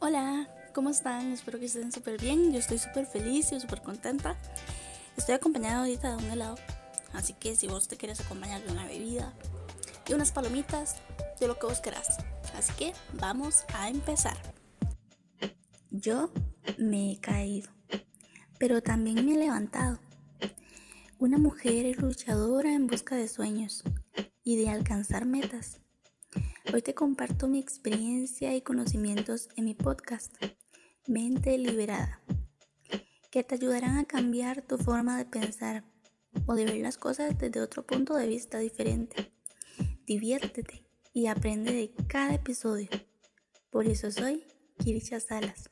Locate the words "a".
13.74-13.88, 33.96-34.04